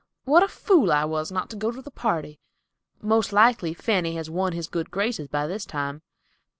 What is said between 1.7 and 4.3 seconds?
to the party. Most likely Fanny